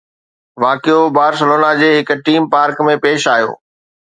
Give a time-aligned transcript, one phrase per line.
[0.63, 3.51] واقعو بارسلونا جي هڪ ٿيم پارڪ ۾ پيش آيو